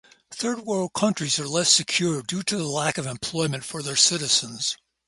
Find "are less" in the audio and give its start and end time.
1.37-1.71